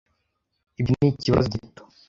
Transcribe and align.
Ibyo 0.81 0.93
nikibazo 0.95 1.43
gito. 1.63 1.83